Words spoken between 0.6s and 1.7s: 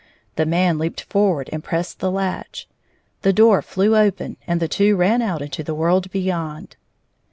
leaped forward and